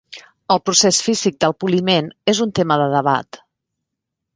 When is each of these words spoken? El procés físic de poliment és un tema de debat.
El 0.55 0.61
procés 0.69 1.01
físic 1.09 1.37
de 1.45 1.51
poliment 1.65 2.11
és 2.35 2.43
un 2.49 2.59
tema 2.61 2.83
de 2.85 2.93
debat. 2.99 3.45